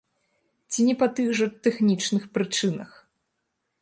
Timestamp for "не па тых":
0.87-1.29